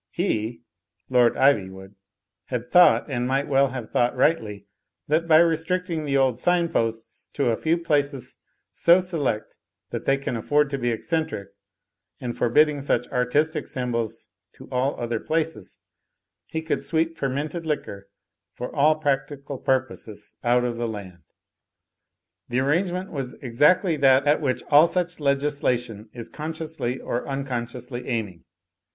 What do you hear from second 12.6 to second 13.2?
ding such